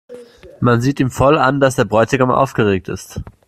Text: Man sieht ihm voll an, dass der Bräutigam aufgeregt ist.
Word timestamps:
Man 0.61 0.81
sieht 0.81 0.99
ihm 0.99 1.11
voll 1.11 1.37
an, 1.37 1.59
dass 1.59 1.75
der 1.75 1.85
Bräutigam 1.85 2.31
aufgeregt 2.31 2.89
ist. 2.89 3.21